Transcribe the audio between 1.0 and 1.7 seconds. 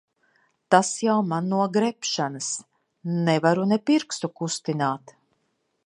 jau man no